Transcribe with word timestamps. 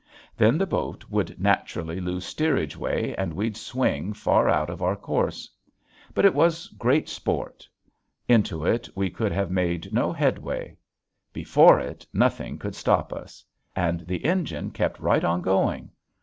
Then 0.35 0.57
the 0.57 0.65
boat 0.65 1.05
would 1.11 1.39
naturally 1.39 1.99
lose 1.99 2.25
steerage 2.25 2.75
way 2.75 3.13
and 3.17 3.35
we'd 3.35 3.55
swing 3.55 4.13
far 4.13 4.49
out 4.49 4.67
of 4.71 4.81
our 4.81 4.95
course. 4.95 5.47
But 6.15 6.25
it 6.25 6.33
was 6.33 6.69
great 6.69 7.07
sport. 7.07 7.67
Into 8.27 8.65
it 8.65 8.89
we 8.95 9.11
could 9.11 9.31
have 9.31 9.51
made 9.51 9.93
no 9.93 10.11
headway; 10.11 10.75
before 11.33 11.79
it 11.79 12.03
nothing 12.13 12.57
could 12.57 12.73
stop 12.73 13.13
us. 13.13 13.45
And 13.75 13.99
the 14.07 14.25
engine 14.25 14.71
kept 14.71 14.99
right 14.99 15.23
on 15.23 15.43
going! 15.43 15.91